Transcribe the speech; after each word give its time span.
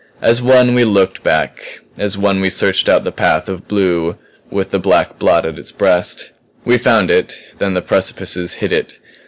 As 0.19 0.41
one 0.41 0.73
we 0.73 0.83
looked 0.83 1.21
back; 1.21 1.81
as 1.95 2.17
one 2.17 2.41
we 2.41 2.49
searched 2.49 2.89
out 2.89 3.03
the 3.03 3.11
patch 3.11 3.47
of 3.47 3.67
blue 3.67 4.17
with 4.49 4.71
the 4.71 4.79
black 4.79 5.19
blot 5.19 5.45
at 5.45 5.59
its 5.59 5.71
breast. 5.71 6.31
We 6.65 6.79
found 6.79 7.11
it; 7.11 7.37
then 7.59 7.75
the 7.75 7.83
precipices 7.83 8.53
hid 8.53 8.71
it. 8.71 8.97